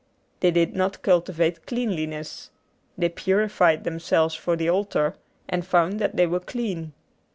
[0.39, 2.49] They did not cultivate cleanliness.
[2.97, 5.13] They purified themselves for the altar,
[5.47, 6.93] and found that they were clean.